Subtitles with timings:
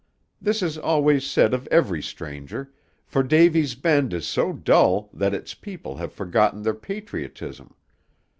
[0.41, 2.73] This is always said of every stranger,
[3.05, 7.75] for Davy's Bend is so dull that its people have forgotten their patriotism.